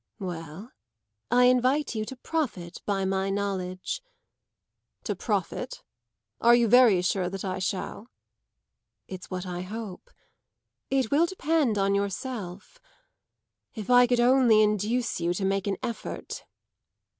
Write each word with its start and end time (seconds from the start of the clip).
"Well, 0.17 0.71
I 1.29 1.45
invite 1.45 1.93
you 1.93 2.05
to 2.05 2.15
profit 2.15 2.81
by 2.87 3.05
my 3.05 3.29
knowledge." 3.29 4.01
"To 5.03 5.15
profit? 5.15 5.83
Are 6.39 6.55
you 6.55 6.67
very 6.67 7.03
sure 7.03 7.29
that 7.29 7.45
I 7.45 7.59
shall?" 7.59 8.07
"It's 9.07 9.29
what 9.29 9.45
I 9.45 9.61
hope. 9.61 10.09
It 10.89 11.11
will 11.11 11.27
depend 11.27 11.77
on 11.77 11.93
yourself. 11.93 12.79
If 13.75 13.91
I 13.91 14.07
could 14.07 14.19
only 14.19 14.63
induce 14.63 15.19
you 15.21 15.35
to 15.35 15.45
make 15.45 15.67
an 15.67 15.77
effort!" 15.83 16.45